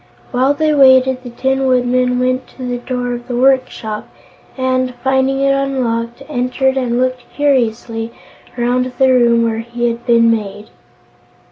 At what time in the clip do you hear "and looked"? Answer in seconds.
6.75-7.31